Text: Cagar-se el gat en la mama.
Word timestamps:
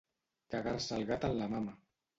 Cagar-se 0.55 0.97
el 0.99 1.07
gat 1.13 1.31
en 1.31 1.39
la 1.43 1.53
mama. 1.57 1.81